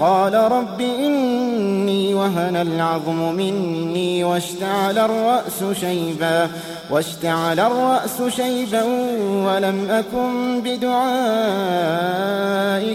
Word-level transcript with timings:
قال 0.00 0.34
رب 0.34 0.80
إني 0.80 2.14
وهن 2.14 2.56
العظم 2.56 3.34
مني 3.34 4.24
واشتعل 4.24 4.98
الرأس 4.98 5.64
شيبا 5.80 6.48
واشتعل 6.90 7.60
الرأس 7.60 8.22
شيبا 8.28 8.82
ولم 9.46 9.90
أكن 9.90 10.60
بدعائك 10.60 10.84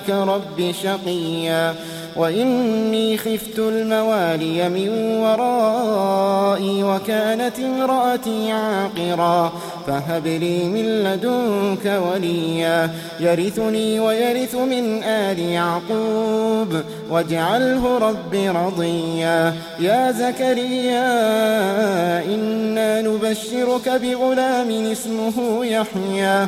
رب 0.09 0.71
شقيا. 0.83 1.75
وإني 2.15 3.17
خفت 3.17 3.59
الموالي 3.59 4.69
من 4.69 4.89
ورائي 5.17 6.83
وكانت 6.83 7.59
امرأتي 7.59 8.51
عاقرا 8.51 9.53
فهب 9.87 10.27
لي 10.27 10.63
من 10.63 11.03
لدنك 11.03 12.01
وليا 12.07 12.89
يرثني 13.19 13.99
ويرث 13.99 14.55
من 14.55 15.03
آل 15.03 15.39
يعقوب. 15.39 16.83
واجعله 17.13 17.97
رب 17.97 18.33
رضيا. 18.33 19.55
يا 19.79 20.11
زكريا 20.11 21.05
إنا 22.25 23.01
نبشرك 23.01 23.89
بغلام 23.89 24.71
اسمه 24.91 25.65
يحيى. 25.65 26.47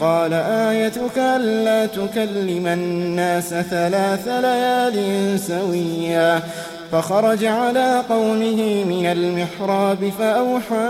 قال 0.00 0.32
آيتك 0.32 1.18
ألا 1.18 1.86
تكلم 1.86 2.66
الناس 2.66 3.48
ثلاث 3.48 4.28
ليال 4.28 5.40
سويا. 5.40 6.42
فخرج 6.92 7.44
على 7.44 8.02
قومه 8.08 8.84
من 8.84 9.06
المحراب 9.06 10.12
فأوحى 10.18 10.88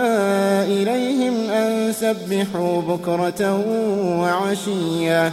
إليهم 0.69 1.51
أن 1.51 1.93
سبحوا 1.93 2.83
بكرة 2.83 3.65
وعشيا. 4.21 5.33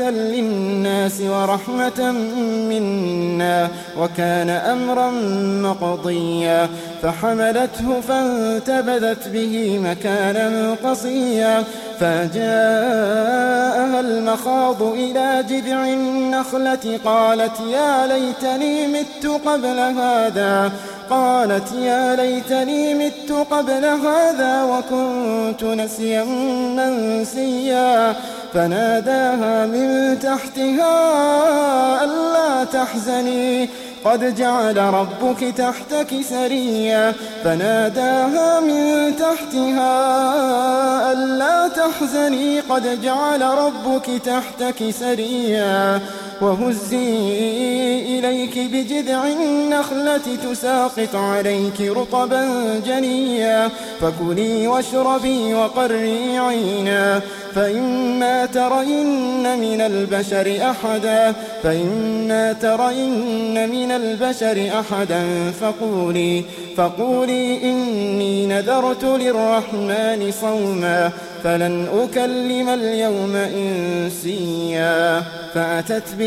للناس 0.00 1.20
ورحمة 1.20 2.12
منا 2.70 3.68
وكان 3.98 4.50
أمرا 4.50 5.10
مقضيا 5.62 6.68
فحملته 7.02 8.00
فانتبذت 8.00 9.28
به 9.28 9.78
مكانا 9.78 10.76
قصيا 10.84 11.64
فجاءها 12.00 14.00
المخاض 14.00 14.82
إلى 14.82 15.44
جذع 15.48 15.84
النخلة 15.84 17.00
قالت 17.04 17.60
يا 17.60 18.06
ليتني 18.06 18.86
مت 18.86 19.26
قبل 19.46 19.78
هذا. 19.78 20.72
قالت 21.10 21.72
يا 21.72 22.16
ليتني 22.16 22.94
مت 22.94 23.32
قبل 23.50 23.84
هذا 23.84 24.62
وكنت 24.62 25.64
نسيا 25.64 26.24
منسيا. 26.76 28.14
فناداها 28.54 29.66
من 29.66 30.18
تحتها 30.18 30.94
ألا 32.04 32.64
تحزني. 32.64 33.68
قد 34.08 34.34
جعل 34.34 34.76
ربك 34.76 35.40
تحتك 35.56 36.22
سريا 36.22 37.14
فناداها 37.44 38.60
من 38.60 39.16
تحتها 39.16 39.92
ألا 41.12 41.68
تحزني 41.68 42.60
قد 42.60 43.02
جعل 43.02 43.42
ربك 43.42 44.06
تحتك 44.24 44.90
سريا 44.90 46.00
وهزي 46.40 48.18
إليك 48.18 48.58
بجذع 48.58 49.26
النخلة 49.26 50.36
تساقط 50.44 51.14
عليك 51.14 51.80
رطبا 51.80 52.44
جنيا. 52.86 53.70
فكلي 54.00 54.68
واشربي 54.68 55.54
وقري 55.54 56.38
عينا. 56.38 57.20
فإما 57.54 58.46
ترين 58.46 59.58
من 59.58 59.80
البشر 59.80 60.70
أحدا 60.70 61.34
فإما 61.62 62.52
ترين 62.52 63.68
من 63.68 63.90
البشر 63.90 64.70
أحدا. 64.80 65.52
فقولي 65.60 66.44
فقولي 66.76 67.62
إني 67.62 68.46
نذرت 68.46 69.04
للرحمن 69.04 70.32
صوما 70.40 71.10
فلن 71.44 71.88
أكلم 72.02 72.68
اليوم 72.68 73.36
إنسيا. 73.36 75.22
فأتت 75.54 76.14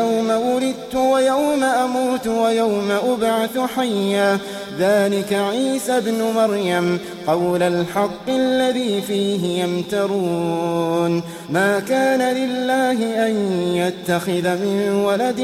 يوم 0.00 0.28
ولدت 0.30 0.94
ويوم 0.94 1.62
أموت 1.84 2.26
ويوم 2.26 2.88
أبعث 3.12 3.58
حيا. 3.76 4.38
ذلك 4.78 5.32
عيسى 5.32 6.00
بن 6.00 6.20
مريم 6.36 6.86
قول 7.26 7.62
الحق 7.62 8.26
الذي 8.28 9.02
فيه 9.02 9.62
يمترون. 9.62 11.12
ما 11.50 11.80
كان 11.80 12.22
لله 12.40 12.98
أن 13.26 13.34
يتخذ 13.82 14.46
من 14.64 14.78
ولد 15.06 15.40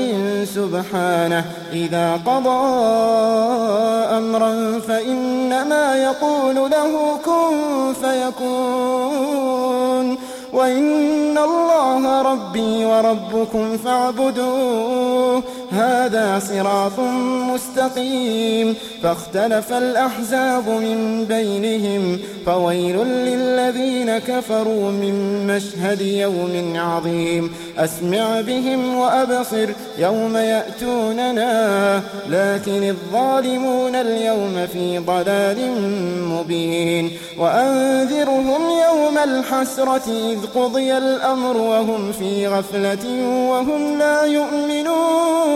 سبحانه. 0.55 1.45
إذا 1.73 2.07
قضى 2.27 2.63
أمرا 4.19 4.81
فإنما 4.89 5.97
يقول 5.97 6.57
له 6.71 6.93
كن 7.25 7.55
فيكون. 8.03 9.96
وإن 10.57 11.39
الله 11.39 12.23
ربي 12.23 12.85
وربكم 12.85 13.77
فاعبدوه 13.77 15.43
هذا 15.73 16.39
صراط 16.39 17.01
مستقيم 17.55 18.75
فاختلف 19.03 19.73
الأحزاب 19.73 20.69
من 20.69 21.25
بينهم 21.29 22.19
فويل 22.47 22.97
للذين 23.07 24.19
كفروا 24.19 24.91
من 24.91 25.47
مشهد 25.47 26.01
يوم 26.01 26.73
عظيم 26.77 27.53
أسمع 27.79 28.41
بهم 28.41 28.97
وأبصر 28.97 29.69
يوم 29.99 30.37
يأتوننا 30.37 32.03
لكن 32.29 32.89
الظالمون 32.89 33.95
اليوم 33.95 34.67
في 34.73 34.99
ضلال 34.99 35.59
مبين 36.21 37.11
وأنذرهم 37.39 38.63
يوم 38.87 39.19
الحسرة 39.25 40.09
إذ 40.09 40.39
قضي 40.55 40.99
الأمر 40.99 41.57
وهم 41.57 42.13
في 42.13 42.47
غفلة 42.47 43.27
وهم 43.51 43.99
لا 43.99 44.23
يؤمنون 44.23 45.56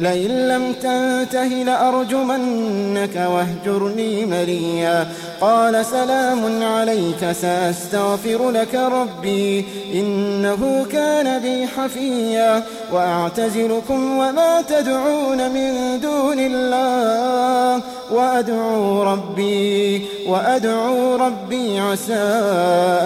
لئن 0.00 0.48
لم 0.48 0.72
تنته 0.72 1.46
لأرجمنك 1.46 3.16
واهجرني 3.16 4.26
مليا. 4.26 5.08
قال 5.40 5.86
سلام 5.86 6.62
عليك 6.62 7.32
سأستغفر 7.32 8.50
لك 8.50 8.74
ربي 8.74 9.64
إنه 9.94 10.86
كان 10.92 11.38
بي 11.42 11.66
حفيا. 11.66 12.62
وأعتزلكم 12.92 14.18
وما 14.18 14.62
تدعون 14.68 15.50
من 15.50 16.00
دون 16.00 16.38
الله. 16.38 17.82
وأدعو 18.10 19.02
ربي 19.02 20.06
وأدعو 20.26 21.16
ربي 21.16 21.80
عسى 21.80 22.40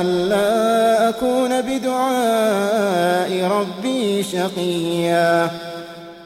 ألا 0.00 1.08
أكون 1.08 1.61
بدعاء 1.61 3.44
ربي 3.44 4.23
شقيا. 4.23 5.50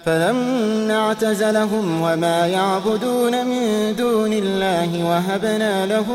فلما 0.09 1.07
اعتزلهم 1.07 2.01
وما 2.01 2.47
يعبدون 2.47 3.47
من 3.47 3.95
دون 3.97 4.33
الله 4.33 5.05
وهبنا 5.05 5.87
له 5.87 6.07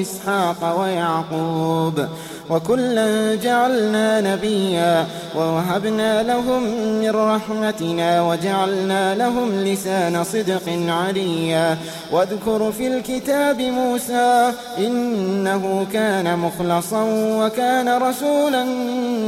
إسحاق 0.00 0.80
ويعقوب 0.80 2.06
وكلا 2.50 3.34
جعلنا 3.34 4.20
نبيا 4.20 5.06
ووهبنا 5.36 6.22
لهم 6.22 6.62
من 7.00 7.10
رحمتنا 7.10 8.22
وجعلنا 8.22 9.14
لهم 9.14 9.64
لسان 9.64 10.24
صدق 10.24 10.62
عليا. 10.88 11.76
واذكر 12.12 12.72
في 12.72 12.86
الكتاب 12.86 13.60
موسى 13.60 14.52
إنه 14.78 15.86
كان 15.92 16.38
مخلصا 16.38 17.02
وكان 17.12 17.88
رسولا 17.88 18.64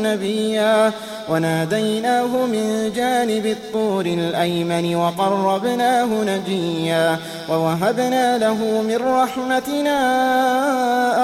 نبيا. 0.03 0.93
وناديناه 1.31 2.27
من 2.27 2.93
جانب 2.97 3.47
الطور 3.47 4.07
الأيمن 4.07 4.95
وقربناه 4.95 6.05
نجيا. 6.05 7.19
ووهبنا 7.49 8.39
له 8.39 8.83
من 8.89 8.97
رحمتنا 8.97 9.97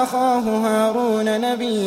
أخاه 0.03 0.39
هارون 0.39 1.41
نبيا. 1.41 1.86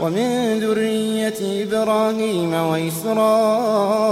ومن 0.00 0.58
ذرية 0.60 1.62
إبراهيم 1.64 2.54
وإسرائيل 2.54 4.06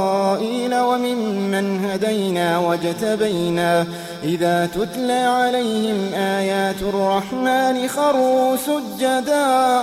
وممن 0.74 1.84
هدينا 1.84 2.58
واجتبينا 2.58 3.86
إذا 4.24 4.66
تتلى 4.66 5.12
عليهم 5.12 6.14
آيات 6.14 6.82
الرحمن 6.82 7.88
خروا 7.88 8.56
سجدا 8.56 9.82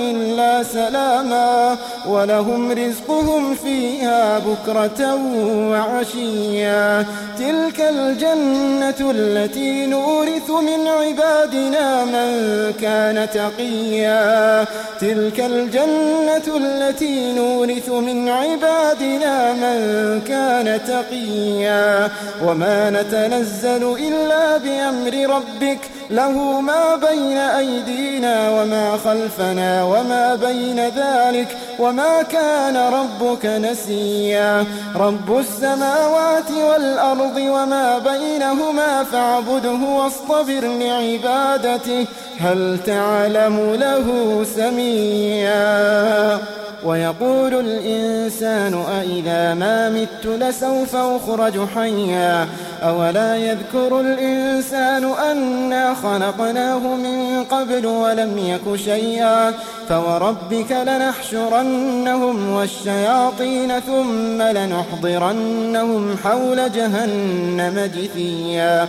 إلا 0.00 0.62
سلاما 0.62 1.76
ولهم 2.08 2.72
رزقهم 2.72 3.54
فيها 3.54 4.38
بكرة 4.38 5.14
وعشيا. 5.70 7.06
تلك 7.38 7.80
الجنة 7.80 9.10
التي 9.10 9.86
نورث 9.86 10.50
من 10.50 10.88
عبادنا 10.88 12.04
من 12.04 12.30
كان 12.80 13.28
تقيا. 13.30 14.64
تلك 15.00 15.40
الجنة 15.40 16.56
التي 16.56 17.32
نورث 17.32 17.88
من 17.88 18.28
عبادنا 18.28 19.52
من 19.52 19.78
كان 20.28 20.80
تقيا. 20.86 22.08
وما 22.44 22.90
نتنزل 22.90 23.96
إلا 23.98 24.56
بأمر 24.56 25.34
ربك 25.36 25.78
له 26.10 26.60
ما 26.60 26.96
بين 26.96 27.38
أيدينا 27.38 28.50
وما 28.50 28.98
خلفنا 29.04 29.84
وما 29.84 30.34
بين 30.34 30.80
ذلك 30.80 31.56
وما 31.78 32.22
كان 32.22 32.76
ربك 32.76 33.46
نسيا. 33.46 34.64
رب 34.96 35.38
السماوات 35.38 36.50
والأرض 36.50 37.36
وما 37.36 37.98
بينهما 37.98 39.04
فاعبده 39.04 39.78
واصطبر 39.88 40.60
لعبادته. 40.60 42.06
هل 42.40 42.78
تعلم 42.86 43.74
له 43.74 44.06
سميا؟ 44.56 46.38
ويقول 46.84 47.54
الإنسان 47.54 48.84
أإذا 49.00 49.54
ما 49.54 49.90
مت 49.90 50.26
لسوف 50.26 50.96
أخرج 50.96 51.68
حيا. 51.74 52.48
أولا 52.82 53.36
يذكر 53.36 54.00
الإنسان 54.00 55.12
أنا 55.30 55.93
خلقناه 56.02 56.78
من 56.78 57.44
قبل 57.44 57.86
ولم 57.86 58.38
يك 58.38 58.76
شيئا 58.76 59.52
فوربك 59.88 60.72
لنحشرنهم 60.72 62.50
والشياطين 62.50 63.80
ثم 63.80 64.42
لنحضرنهم 64.42 66.16
حول 66.24 66.72
جهنم 66.72 67.90
جثيا 67.96 68.88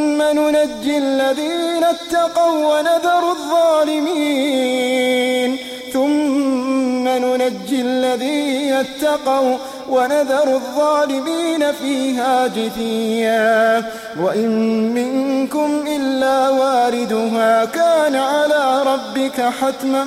ننجي 0.33 0.97
الذين 0.97 1.83
اتقوا 1.83 2.79
ونذر 2.79 3.23
الظالمين. 3.31 4.91
ثم 5.93 7.07
ننجي 7.07 7.81
الذين 7.81 8.73
اتقوا 8.73 9.57
ونذر 9.89 10.55
الظالمين 10.55 11.71
فيها 11.71 12.47
جثيا. 12.47 13.83
وإن 14.23 14.49
منكم 14.93 15.85
إلا 15.87 16.49
واردها 16.49 17.65
كان 17.65 18.15
على 18.15 18.83
ربك 18.85 19.41
حتما 19.61 20.03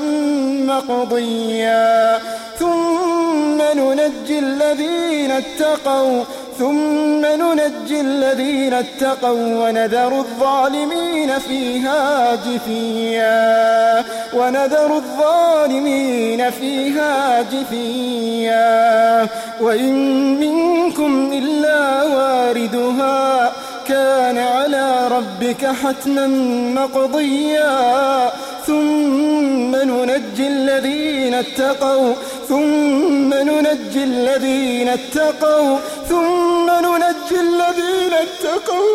مقضيا. 0.66 2.18
ثم 2.59 3.62
ننجي 3.76 4.38
الذين 4.38 5.30
اتقوا 5.30 6.25
ثم 6.58 7.26
ننجي 7.26 8.00
الذين 8.00 8.75
اتقوا 8.75 9.68
ونذر 9.68 10.18
الظالمين 10.18 11.38
فيها 11.38 12.34
جثيا. 12.34 14.04
ونذر 14.34 14.96
الظالمين 14.96 16.50
فيها 16.50 17.42
جثيا. 17.42 19.28
وإن 19.61 19.94
منكم 20.40 21.30
إلا 21.32 22.02
واردها 22.02 23.52
كان 23.88 24.38
على 24.38 25.08
ربك 25.08 25.66
حتما 25.66 26.26
مقضيا. 26.75 28.30
ثم 28.66 29.73
ننجي 29.76 30.47
الذين 30.47 31.35
اتقوا 31.35 32.14
ثم 32.49 33.30
ننجي 33.35 34.04
الذين 34.04 34.88
اتقوا 34.88 35.78
ثم 36.09 36.66
ننجي 36.71 37.40
الذين 37.40 38.12
اتقوا. 38.12 38.94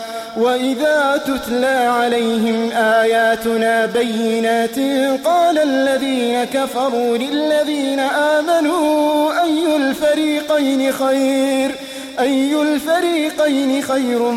وإذا 0.37 1.21
تتلى 1.25 1.65
عليهم 1.67 2.71
آياتنا 2.71 3.85
بينات 3.85 4.79
قال 5.25 5.57
الذين 5.57 6.43
كفروا 6.43 7.17
للذين 7.17 7.99
آمنوا 7.99 9.31
أي 9.43 9.75
الفريقين 9.75 10.91
خير؟ 10.91 11.71
أي 12.19 12.61
الفريقين 12.61 13.81
خير 13.81 14.31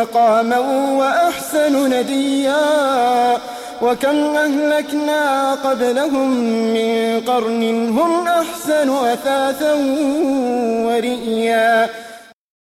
مقاما 0.00 0.58
وأحسن 0.98 1.90
نديا؟ 1.90 3.38
وكم 3.82 4.36
أهلكنا 4.36 5.54
قبلهم 5.54 6.30
من 6.74 7.20
قرن 7.20 7.88
هم 7.98 8.28
أحسن 8.28 8.90
أثاثا 9.06 9.74
ورئيا. 10.86 11.88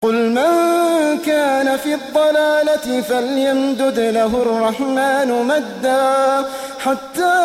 قل 0.07 0.29
من 0.29 1.17
كان 1.25 1.77
في 1.77 1.93
الضلالة 1.93 3.01
فليمدد 3.01 3.99
له 3.99 4.25
الرحمن 4.25 5.47
مدا 5.47 6.45
حتى 6.79 7.37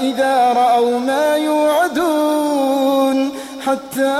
إذا 0.00 0.52
رأوا 0.52 0.98
ما 0.98 1.36
يوعدون 1.36 3.32
حتى 3.66 4.18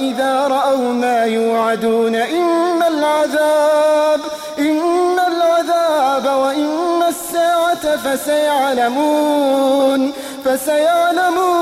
إذا 0.00 0.46
رأوا 0.48 0.92
ما 0.92 1.24
يوعدون 1.24 2.16
إما 2.16 2.88
العذاب 2.88 4.20
إما 4.58 5.26
العذاب 5.26 6.26
وإما 6.26 7.08
الساعة 7.08 7.96
فسيعلمون 7.96 10.12
فسيعلمون 10.44 11.07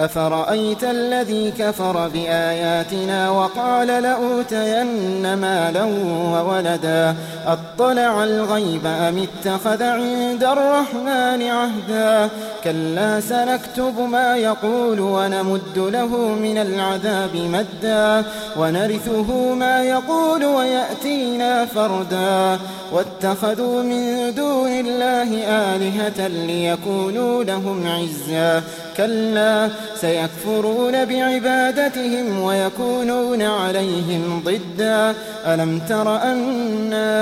أفرأيت 0.00 0.84
الذي 0.84 1.50
كفر 1.58 2.08
بآياتنا 2.08 3.30
وقال 3.30 3.86
لأوتين 3.86 5.34
مالا 5.34 5.84
وولدا 6.32 7.14
أطلع 7.46 8.24
الغيب 8.24 8.86
أم 8.86 9.26
اتخذ 9.26 9.82
عند 9.82 10.44
الرحمن 10.44 11.42
عهدا 11.42 12.28
كلا 12.64 13.20
سنكتب 13.20 14.00
ما 14.00 14.36
يقول 14.36 15.00
ونمد 15.00 15.78
له 15.78 16.06
من 16.34 16.58
العذاب 16.58 17.36
مدا 17.36 18.24
ونرثه 18.56 19.54
ما 19.54 19.82
يقول 19.82 20.44
ويأتينا 20.44 21.66
فردا 21.66 22.58
واتخذوا 22.92 23.82
من 23.82 24.34
دون 24.34 24.68
الله 24.68 25.44
آلهة 25.48 26.28
ليكونوا 26.28 27.44
لهم 27.44 27.86
عزا 27.86 28.62
كلا 28.96 29.68
سيكفرون 30.00 31.04
بعبادتهم 31.04 32.40
ويكونون 32.40 33.42
عليهم 33.42 34.42
ضدا. 34.44 35.14
ألم 35.46 35.80
تر 35.88 36.22
أنا 36.22 37.12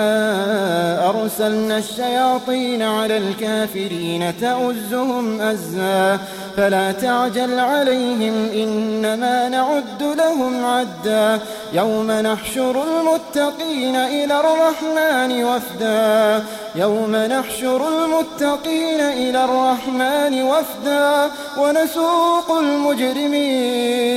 أرسلنا 1.11 1.79
الشياطين 1.79 2.83
على 2.83 3.17
الكافرين 3.17 4.33
تؤزهم 4.41 5.41
أزا؟ 5.41 6.19
فلا 6.57 6.93
تعجل 6.93 7.59
عليهم 7.59 8.49
إنما 8.55 9.49
نعد 9.49 10.03
لهم 10.03 10.65
عدا. 10.65 11.39
يوم 11.73 12.11
نحشر 12.11 12.83
المتقين 12.83 13.97
إلى 13.97 14.41
الرحمن 14.41 15.45
وفدا. 15.45 16.45
يوم 16.75 17.17
نحشر 17.17 17.89
المتقين 17.89 19.01
إلى 19.01 19.45
الرحمن 19.45 20.43
وفدا. 20.43 21.31
ونسوق 21.59 22.51
المجرمين 22.59 24.11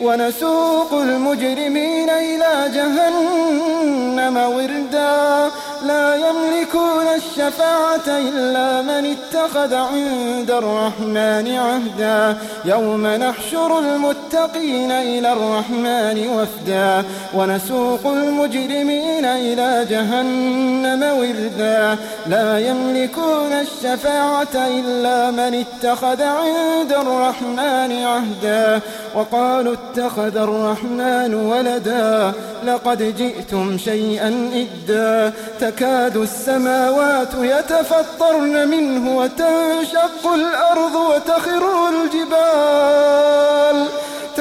ونسوق 0.00 0.92
المجرمين 0.92 2.10
إلى 2.10 2.70
جهنم 2.74 4.36
وردا. 4.36 5.50
لا 5.86 6.14
يملكون 6.16 7.06
الشفاعة 7.40 8.18
إلا 8.18 8.82
من 8.82 9.16
اتخذ 9.16 9.74
عند 9.74 10.50
الرحمن 10.50 11.56
عهدا. 11.56 12.36
يوم 12.64 13.06
نحشر 13.06 13.78
المتقين 13.78 14.90
إلى 14.90 15.32
الرحمن 15.32 16.28
وفدا. 16.28 17.04
ونسوق 17.34 18.06
المجرمين 18.06 19.24
إلى 19.24 19.86
جهنم 19.90 21.02
وردا. 21.02 21.96
لا 22.26 22.58
يملكون 22.58 23.52
الشفاعة 23.52 24.54
إلا 24.54 25.30
من 25.30 25.64
اتخذ 25.64 26.22
عند 26.22 26.92
الرحمن 26.92 27.92
عهدا. 28.04 28.80
وقالوا 29.14 29.74
اتخذ 29.74 30.36
الرحمن 30.36 31.34
ولدا. 31.34 32.32
لقد 32.66 33.16
جئتم 33.16 33.78
شيئا 33.78 34.50
إدا. 34.54 35.32
تكاد 35.60 36.16
السماوات 36.16 37.29
يتفطرن 37.34 38.68
منه 38.68 39.16
وتنشق 39.16 40.32
الأرض 40.34 40.94
وتخر 40.94 41.88
الجبال. 41.88 43.69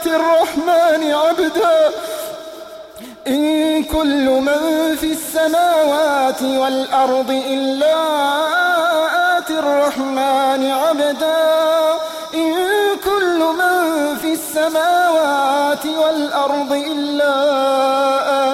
آتي 0.00 0.16
الرحمن 0.16 1.14
عبدا 1.14 1.90
إن 3.26 3.82
كل 3.84 4.24
من 4.30 4.96
في 5.00 5.12
السماوات 5.12 6.42
والأرض 6.42 7.30
إلا 7.30 7.96
آتي 9.38 9.58
الرحمن 9.58 10.70
عبدا 10.70 11.36
إن 12.34 12.56
كل 13.04 13.38
من 13.38 14.16
في 14.16 14.32
السماوات 14.32 15.86
والأرض 15.86 16.72
إلا 16.72 17.34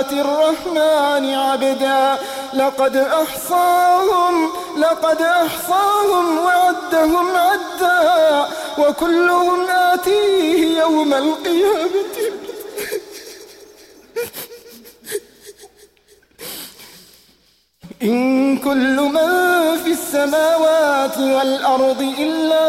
آتي 0.00 0.20
الرحمن 0.20 1.34
عبدا 1.34 2.18
لقد 2.54 2.96
أحصاهم 2.96 4.52
لقد 4.78 5.22
أحصاهم 5.22 6.38
وعدهم 6.38 7.26
عدا 7.36 8.46
وكلهم 8.78 9.60
آتيه 9.70 10.78
يوم 10.78 11.14
القيامة. 11.14 12.16
إن 18.02 18.58
كل 18.58 18.96
من 19.00 19.30
في 19.84 19.92
السماوات 19.92 21.18
والأرض 21.18 22.14
إلا 22.18 22.66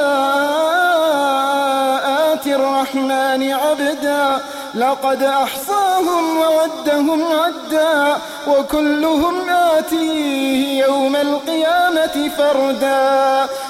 آتي 2.33 2.55
الرحمن 2.55 3.51
عبدا 3.51 4.41
لقد 4.75 5.23
أحصاهم 5.23 6.37
وعدهم 6.37 7.23
عدا 7.23 8.17
وكلهم 8.47 9.49
آتيه 9.49 10.83
يوم 10.85 11.15
القيامة 11.15 12.31
فردا. 12.37 13.47